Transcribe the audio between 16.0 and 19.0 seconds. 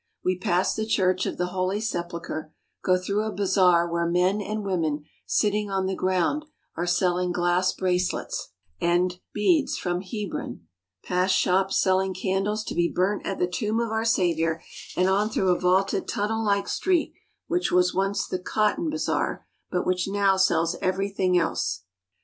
tunnel like street which was once the cotton